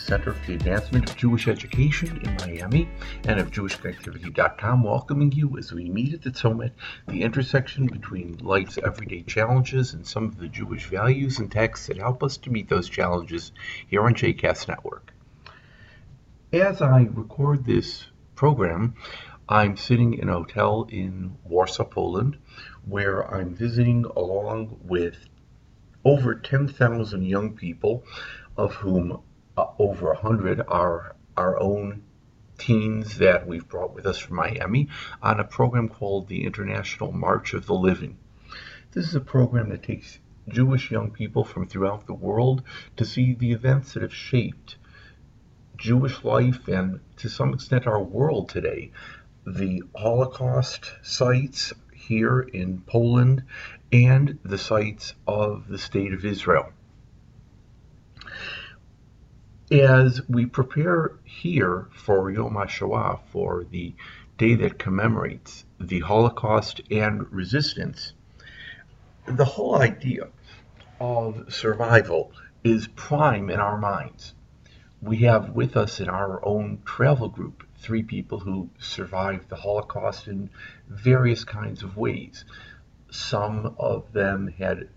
Center 0.00 0.32
for 0.32 0.46
the 0.46 0.54
Advancement 0.54 1.08
of 1.10 1.16
Jewish 1.16 1.46
Education 1.46 2.20
in 2.24 2.34
Miami 2.36 2.88
and 3.28 3.38
of 3.38 3.50
JewishConnectivity.com, 3.50 4.82
welcoming 4.82 5.30
you 5.32 5.56
as 5.58 5.72
we 5.72 5.88
meet 5.88 6.14
at 6.14 6.22
the 6.22 6.30
Tzomet, 6.30 6.72
the 7.06 7.22
intersection 7.22 7.86
between 7.86 8.38
life's 8.38 8.78
everyday 8.78 9.22
challenges 9.22 9.94
and 9.94 10.06
some 10.06 10.24
of 10.24 10.38
the 10.38 10.48
Jewish 10.48 10.86
values 10.86 11.38
and 11.38 11.52
texts 11.52 11.86
that 11.86 11.98
help 11.98 12.22
us 12.22 12.36
to 12.38 12.50
meet 12.50 12.68
those 12.68 12.88
challenges 12.88 13.52
here 13.86 14.02
on 14.02 14.14
JCast 14.14 14.68
Network. 14.68 15.12
As 16.52 16.82
I 16.82 17.08
record 17.12 17.64
this 17.64 18.06
program, 18.34 18.94
I'm 19.48 19.76
sitting 19.76 20.14
in 20.14 20.28
a 20.28 20.34
hotel 20.34 20.88
in 20.90 21.36
Warsaw, 21.44 21.84
Poland, 21.84 22.38
where 22.84 23.22
I'm 23.22 23.54
visiting 23.54 24.04
along 24.04 24.78
with 24.82 25.16
over 26.04 26.34
10,000 26.34 27.24
young 27.24 27.54
people, 27.56 28.04
of 28.56 28.74
whom 28.74 29.20
uh, 29.60 29.72
over 29.78 30.06
100 30.14 30.62
are 30.68 31.14
our 31.36 31.60
own 31.60 32.02
teens 32.56 33.18
that 33.18 33.46
we've 33.46 33.68
brought 33.68 33.94
with 33.94 34.06
us 34.06 34.16
from 34.16 34.36
Miami, 34.36 34.88
on 35.22 35.38
a 35.38 35.44
program 35.44 35.86
called 35.86 36.28
the 36.28 36.44
International 36.44 37.12
March 37.12 37.52
of 37.52 37.66
the 37.66 37.74
Living. 37.74 38.16
This 38.92 39.06
is 39.06 39.14
a 39.14 39.20
program 39.20 39.68
that 39.68 39.82
takes 39.82 40.18
Jewish 40.48 40.90
young 40.90 41.10
people 41.10 41.44
from 41.44 41.66
throughout 41.66 42.06
the 42.06 42.14
world 42.14 42.62
to 42.96 43.04
see 43.04 43.34
the 43.34 43.52
events 43.52 43.92
that 43.92 44.02
have 44.02 44.14
shaped 44.14 44.76
Jewish 45.76 46.24
life 46.24 46.66
and 46.66 47.00
to 47.18 47.28
some 47.28 47.52
extent 47.52 47.86
our 47.86 48.02
world 48.02 48.48
today. 48.48 48.92
The 49.46 49.82
Holocaust 49.94 50.90
sites 51.02 51.74
here 51.94 52.40
in 52.40 52.80
Poland 52.80 53.44
and 53.92 54.38
the 54.42 54.58
sites 54.58 55.12
of 55.26 55.68
the 55.68 55.78
State 55.78 56.14
of 56.14 56.24
Israel. 56.24 56.72
As 59.70 60.20
we 60.28 60.46
prepare 60.46 61.12
here 61.22 61.86
for 61.92 62.28
Yom 62.28 62.54
HaShoah, 62.54 63.20
for 63.30 63.62
the 63.62 63.94
day 64.36 64.56
that 64.56 64.80
commemorates 64.80 65.64
the 65.78 66.00
Holocaust 66.00 66.80
and 66.90 67.32
resistance, 67.32 68.12
the 69.26 69.44
whole 69.44 69.80
idea 69.80 70.26
of 70.98 71.54
survival 71.54 72.32
is 72.64 72.88
prime 72.88 73.48
in 73.48 73.60
our 73.60 73.78
minds. 73.78 74.34
We 75.00 75.18
have 75.18 75.50
with 75.50 75.76
us 75.76 76.00
in 76.00 76.08
our 76.08 76.44
own 76.44 76.82
travel 76.84 77.28
group 77.28 77.62
three 77.78 78.02
people 78.02 78.40
who 78.40 78.70
survived 78.80 79.50
the 79.50 79.54
Holocaust 79.54 80.26
in 80.26 80.50
various 80.88 81.44
kinds 81.44 81.84
of 81.84 81.96
ways. 81.96 82.44
Some 83.12 83.76
of 83.78 84.12
them 84.12 84.48
had 84.48 84.88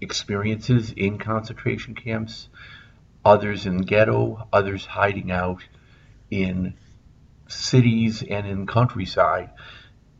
experiences 0.00 0.90
in 0.92 1.18
concentration 1.18 1.94
camps, 1.94 2.48
others 3.26 3.66
in 3.66 3.78
ghetto, 3.78 4.46
others 4.52 4.86
hiding 4.86 5.32
out 5.32 5.60
in 6.30 6.72
cities 7.48 8.22
and 8.22 8.46
in 8.46 8.64
countryside 8.68 9.50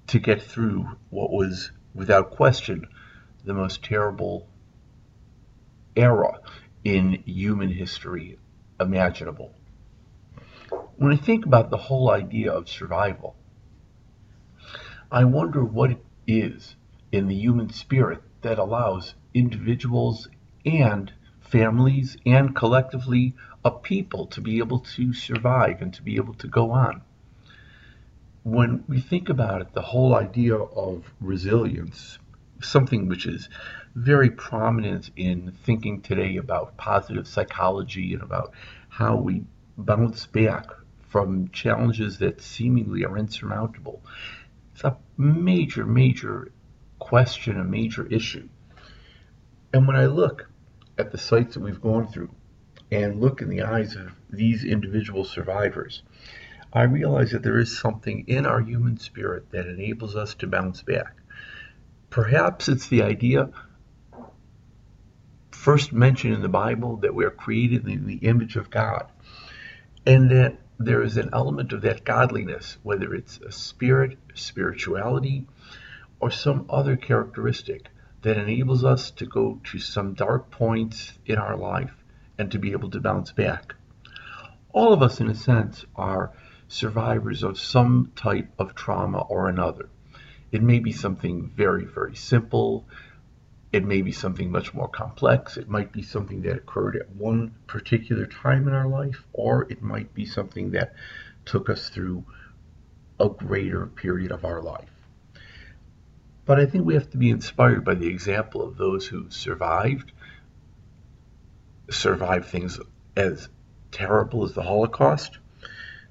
to 0.08 0.18
get 0.18 0.42
through 0.42 0.84
what 1.10 1.30
was, 1.30 1.70
without 1.94 2.32
question, 2.32 2.84
the 3.44 3.54
most 3.54 3.84
terrible 3.84 4.48
era 5.94 6.40
in 6.82 7.22
human 7.24 7.70
history 7.70 8.38
imaginable. 8.80 9.54
When 10.96 11.12
I 11.12 11.16
think 11.16 11.46
about 11.46 11.70
the 11.70 11.76
whole 11.76 12.10
idea 12.10 12.50
of 12.50 12.68
survival, 12.68 13.36
I 15.12 15.22
wonder 15.22 15.64
what 15.64 15.92
it 15.92 16.04
is 16.26 16.74
in 17.12 17.28
the 17.28 17.36
human 17.36 17.72
spirit 17.72 18.20
that 18.42 18.58
allows 18.58 19.14
individuals 19.32 20.26
and 20.64 21.12
families 21.48 22.16
and 22.26 22.54
collectively 22.54 23.34
a 23.64 23.70
people 23.70 24.26
to 24.26 24.40
be 24.40 24.58
able 24.58 24.80
to 24.80 25.12
survive 25.12 25.80
and 25.80 25.92
to 25.94 26.02
be 26.02 26.16
able 26.16 26.34
to 26.34 26.46
go 26.46 26.70
on. 26.70 27.02
When 28.42 28.84
we 28.88 29.00
think 29.00 29.28
about 29.28 29.60
it, 29.60 29.72
the 29.72 29.82
whole 29.82 30.14
idea 30.14 30.56
of 30.56 31.12
resilience, 31.20 32.18
something 32.60 33.08
which 33.08 33.26
is 33.26 33.48
very 33.94 34.30
prominent 34.30 35.10
in 35.16 35.52
thinking 35.64 36.00
today 36.00 36.36
about 36.36 36.76
positive 36.76 37.26
psychology 37.26 38.12
and 38.12 38.22
about 38.22 38.52
how 38.88 39.16
we 39.16 39.44
bounce 39.76 40.26
back 40.26 40.66
from 41.08 41.48
challenges 41.48 42.18
that 42.18 42.40
seemingly 42.40 43.04
are 43.04 43.16
insurmountable. 43.18 44.02
It's 44.74 44.84
a 44.84 44.96
major, 45.16 45.86
major 45.86 46.52
question, 46.98 47.58
a 47.58 47.64
major 47.64 48.06
issue. 48.06 48.48
And 49.72 49.86
when 49.86 49.96
I 49.96 50.06
look 50.06 50.48
at 50.98 51.12
the 51.12 51.18
sites 51.18 51.54
that 51.54 51.60
we've 51.60 51.80
gone 51.80 52.06
through 52.06 52.30
and 52.90 53.20
look 53.20 53.42
in 53.42 53.48
the 53.48 53.62
eyes 53.62 53.96
of 53.96 54.12
these 54.30 54.64
individual 54.64 55.24
survivors, 55.24 56.02
I 56.72 56.82
realize 56.82 57.32
that 57.32 57.42
there 57.42 57.58
is 57.58 57.78
something 57.78 58.24
in 58.26 58.46
our 58.46 58.60
human 58.60 58.98
spirit 58.98 59.50
that 59.50 59.66
enables 59.66 60.16
us 60.16 60.34
to 60.36 60.46
bounce 60.46 60.82
back. 60.82 61.16
Perhaps 62.10 62.68
it's 62.68 62.88
the 62.88 63.02
idea 63.02 63.50
first 65.50 65.92
mentioned 65.92 66.34
in 66.34 66.42
the 66.42 66.48
Bible 66.48 66.98
that 66.98 67.14
we 67.14 67.24
are 67.24 67.30
created 67.30 67.88
in 67.88 68.06
the 68.06 68.18
image 68.18 68.56
of 68.56 68.70
God, 68.70 69.10
and 70.06 70.30
that 70.30 70.58
there 70.78 71.02
is 71.02 71.16
an 71.16 71.30
element 71.32 71.72
of 71.72 71.82
that 71.82 72.04
godliness, 72.04 72.76
whether 72.82 73.14
it's 73.14 73.38
a 73.38 73.50
spirit, 73.50 74.18
spirituality, 74.34 75.46
or 76.20 76.30
some 76.30 76.66
other 76.68 76.96
characteristic 76.96 77.88
that 78.22 78.38
enables 78.38 78.84
us 78.84 79.10
to 79.12 79.26
go 79.26 79.60
to 79.64 79.78
some 79.78 80.14
dark 80.14 80.50
points 80.50 81.12
in 81.26 81.36
our 81.36 81.56
life 81.56 81.94
and 82.38 82.50
to 82.52 82.58
be 82.58 82.72
able 82.72 82.90
to 82.90 83.00
bounce 83.00 83.32
back. 83.32 83.74
All 84.72 84.92
of 84.92 85.02
us, 85.02 85.20
in 85.20 85.28
a 85.28 85.34
sense, 85.34 85.84
are 85.94 86.32
survivors 86.68 87.42
of 87.42 87.58
some 87.58 88.12
type 88.16 88.50
of 88.58 88.74
trauma 88.74 89.20
or 89.20 89.48
another. 89.48 89.88
It 90.52 90.62
may 90.62 90.78
be 90.78 90.92
something 90.92 91.50
very, 91.54 91.84
very 91.84 92.16
simple. 92.16 92.86
It 93.72 93.84
may 93.84 94.02
be 94.02 94.12
something 94.12 94.50
much 94.50 94.74
more 94.74 94.88
complex. 94.88 95.56
It 95.56 95.68
might 95.68 95.92
be 95.92 96.02
something 96.02 96.42
that 96.42 96.56
occurred 96.56 96.96
at 96.96 97.14
one 97.14 97.54
particular 97.66 98.26
time 98.26 98.68
in 98.68 98.74
our 98.74 98.86
life, 98.86 99.24
or 99.32 99.66
it 99.70 99.82
might 99.82 100.14
be 100.14 100.24
something 100.24 100.72
that 100.72 100.94
took 101.44 101.68
us 101.68 101.88
through 101.88 102.24
a 103.18 103.28
greater 103.28 103.86
period 103.86 104.30
of 104.32 104.44
our 104.44 104.62
life. 104.62 104.90
But 106.46 106.60
I 106.60 106.66
think 106.66 106.84
we 106.84 106.94
have 106.94 107.10
to 107.10 107.18
be 107.18 107.30
inspired 107.30 107.84
by 107.84 107.94
the 107.94 108.06
example 108.06 108.62
of 108.62 108.76
those 108.76 109.08
who 109.08 109.28
survived, 109.30 110.12
survived 111.90 112.46
things 112.46 112.78
as 113.16 113.48
terrible 113.90 114.44
as 114.44 114.54
the 114.54 114.62
Holocaust, 114.62 115.38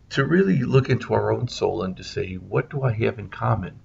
to 0.10 0.26
really 0.26 0.60
look 0.64 0.90
into 0.90 1.14
our 1.14 1.32
own 1.32 1.48
soul 1.48 1.84
and 1.84 1.96
to 1.96 2.04
say, 2.04 2.36
what 2.36 2.70
do 2.70 2.84
I 2.84 2.92
have 2.92 3.18
in 3.18 3.30
common 3.30 3.80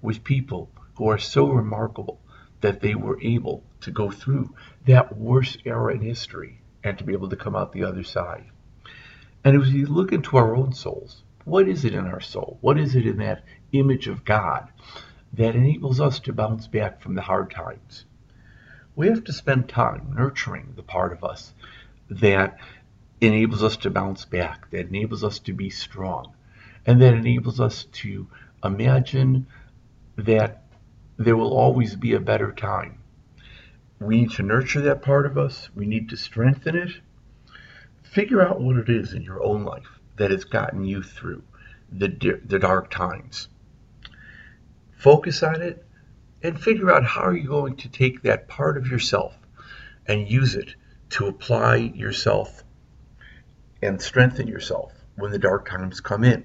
with 0.00 0.24
people 0.24 0.70
who 0.96 1.08
are 1.08 1.18
so 1.18 1.48
remarkable 1.48 2.20
that 2.62 2.80
they 2.80 2.96
were 2.96 3.20
able 3.22 3.62
to 3.82 3.92
go 3.92 4.10
through 4.10 4.54
that 4.86 5.16
worst 5.16 5.62
era 5.64 5.94
in 5.94 6.00
history 6.00 6.60
and 6.82 6.98
to 6.98 7.04
be 7.04 7.12
able 7.12 7.28
to 7.28 7.36
come 7.36 7.54
out 7.54 7.72
the 7.72 7.84
other 7.84 8.02
side? 8.02 8.46
And 9.44 9.60
as 9.60 9.72
we 9.72 9.84
look 9.84 10.12
into 10.12 10.36
our 10.36 10.56
own 10.56 10.72
souls, 10.72 11.22
what 11.44 11.68
is 11.68 11.84
it 11.84 11.94
in 11.94 12.06
our 12.06 12.20
soul? 12.20 12.58
What 12.60 12.78
is 12.78 12.96
it 12.96 13.06
in 13.06 13.18
that 13.18 13.44
image 13.72 14.08
of 14.08 14.24
God 14.24 14.68
that 15.32 15.54
enables 15.54 16.00
us 16.00 16.20
to 16.20 16.32
bounce 16.32 16.66
back 16.66 17.00
from 17.00 17.14
the 17.14 17.22
hard 17.22 17.50
times? 17.50 18.04
We 18.94 19.08
have 19.08 19.24
to 19.24 19.32
spend 19.32 19.68
time 19.68 20.14
nurturing 20.16 20.74
the 20.76 20.82
part 20.82 21.12
of 21.12 21.24
us 21.24 21.54
that 22.10 22.58
enables 23.20 23.62
us 23.62 23.76
to 23.78 23.90
bounce 23.90 24.24
back, 24.24 24.70
that 24.70 24.88
enables 24.88 25.24
us 25.24 25.38
to 25.40 25.52
be 25.52 25.70
strong, 25.70 26.34
and 26.84 27.00
that 27.00 27.14
enables 27.14 27.60
us 27.60 27.84
to 27.84 28.26
imagine 28.62 29.46
that 30.16 30.64
there 31.16 31.36
will 31.36 31.56
always 31.56 31.96
be 31.96 32.12
a 32.14 32.20
better 32.20 32.52
time. 32.52 32.98
We 34.00 34.22
need 34.22 34.32
to 34.32 34.42
nurture 34.42 34.80
that 34.82 35.02
part 35.02 35.26
of 35.26 35.38
us, 35.38 35.70
we 35.74 35.86
need 35.86 36.08
to 36.10 36.16
strengthen 36.16 36.76
it. 36.76 36.90
Figure 38.02 38.42
out 38.42 38.60
what 38.60 38.76
it 38.76 38.88
is 38.88 39.14
in 39.14 39.22
your 39.22 39.42
own 39.42 39.64
life 39.64 40.00
that 40.16 40.30
has 40.30 40.44
gotten 40.44 40.84
you 40.84 41.02
through 41.02 41.42
the, 41.90 42.40
the 42.44 42.58
dark 42.58 42.90
times. 42.90 43.48
Focus 45.02 45.42
on 45.42 45.62
it 45.62 45.84
and 46.44 46.60
figure 46.60 46.92
out 46.92 47.04
how 47.04 47.22
are 47.22 47.36
you 47.36 47.48
going 47.48 47.74
to 47.74 47.88
take 47.88 48.22
that 48.22 48.46
part 48.46 48.76
of 48.76 48.86
yourself 48.86 49.36
and 50.06 50.30
use 50.30 50.54
it 50.54 50.76
to 51.10 51.26
apply 51.26 51.74
yourself 51.74 52.62
and 53.82 54.00
strengthen 54.00 54.46
yourself 54.46 54.92
when 55.16 55.32
the 55.32 55.40
dark 55.40 55.68
times 55.68 56.00
come 56.00 56.22
in. 56.22 56.44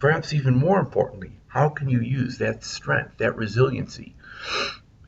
perhaps 0.00 0.32
even 0.32 0.56
more 0.56 0.80
importantly, 0.80 1.30
how 1.46 1.68
can 1.68 1.88
you 1.88 2.00
use 2.00 2.38
that 2.38 2.64
strength, 2.64 3.18
that 3.18 3.36
resiliency, 3.36 4.16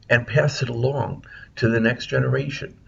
and 0.08 0.28
pass 0.28 0.62
it 0.62 0.68
along 0.68 1.24
to 1.56 1.68
the 1.68 1.80
next 1.80 2.06
generation, 2.06 2.78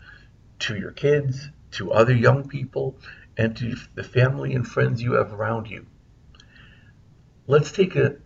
to 0.60 0.76
your 0.76 0.92
kids, 0.92 1.48
to 1.72 1.90
other 1.90 2.14
young 2.14 2.46
people, 2.46 2.96
and 3.36 3.56
to 3.56 3.74
the 3.96 4.04
family 4.04 4.54
and 4.54 4.68
friends 4.68 5.02
you 5.02 5.14
have 5.14 5.32
around 5.32 5.68
you? 5.68 5.86
Let's 7.48 7.72
take 7.72 7.96
a, 7.96 8.16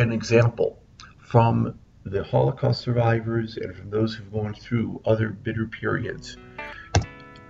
an 0.00 0.12
example 0.12 0.82
from 1.18 1.78
the 2.04 2.24
Holocaust 2.24 2.80
survivors 2.80 3.56
and 3.56 3.76
from 3.76 3.90
those 3.90 4.14
who've 4.14 4.32
gone 4.32 4.54
through 4.54 5.00
other 5.04 5.28
bitter 5.28 5.66
periods 5.66 6.36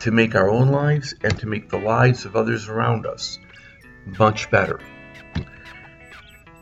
to 0.01 0.11
make 0.11 0.35
our 0.35 0.51
own 0.51 0.69
lives 0.69 1.15
and 1.23 1.39
to 1.39 1.47
make 1.47 1.71
the 1.71 1.79
lives 1.79 2.25
of 2.25 2.35
others 2.35 2.69
around 2.69 3.07
us 3.07 3.39
much 4.19 4.51
better. 4.51 4.81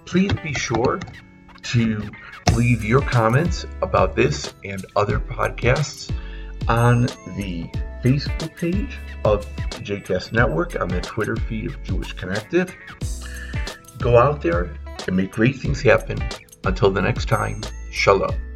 Please 0.04 0.32
be 0.42 0.52
sure 0.52 1.00
to 1.62 2.10
leave 2.54 2.84
your 2.84 3.00
comments 3.00 3.64
about 3.82 4.14
this 4.14 4.52
and 4.64 4.84
other 4.94 5.18
podcasts 5.18 6.12
on 6.68 7.02
the 7.36 7.64
Facebook 8.04 8.54
page 8.56 8.98
of 9.24 9.46
JCast 9.70 10.32
Network, 10.32 10.78
on 10.80 10.88
the 10.88 11.00
Twitter 11.00 11.36
feed 11.36 11.66
of 11.66 11.82
Jewish 11.82 12.12
Connective. 12.12 12.74
Go 13.98 14.18
out 14.18 14.42
there 14.42 14.74
and 15.06 15.16
make 15.16 15.30
great 15.30 15.56
things 15.56 15.82
happen. 15.82 16.18
Until 16.64 16.90
the 16.90 17.02
next 17.02 17.26
time, 17.26 17.62
Shalom. 17.90 18.47